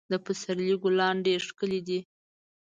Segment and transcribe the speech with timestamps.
[0.11, 1.99] د پسرلي ګلان ډېر ښکلي دي.